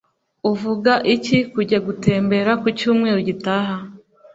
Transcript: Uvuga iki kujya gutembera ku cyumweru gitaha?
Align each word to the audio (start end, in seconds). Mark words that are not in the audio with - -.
Uvuga 0.51 0.93
iki 1.15 1.37
kujya 1.53 1.79
gutembera 1.87 2.51
ku 2.61 2.67
cyumweru 2.77 3.19
gitaha? 3.29 3.75